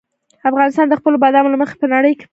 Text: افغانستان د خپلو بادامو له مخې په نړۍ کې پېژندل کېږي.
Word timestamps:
افغانستان 0.49 0.85
د 0.89 0.93
خپلو 0.99 1.21
بادامو 1.23 1.51
له 1.53 1.57
مخې 1.61 1.75
په 1.81 1.87
نړۍ 1.93 1.99
کې 2.01 2.11
پېژندل 2.11 2.19
کېږي. 2.19 2.29